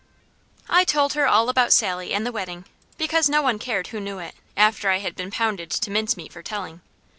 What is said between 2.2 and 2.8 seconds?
the wedding,